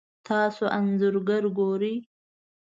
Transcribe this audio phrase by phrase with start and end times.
[0.27, 1.15] تاسو انځور
[1.57, 1.95] ګورئ